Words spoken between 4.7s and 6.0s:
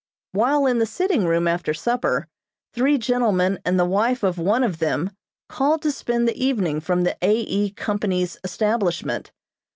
them called to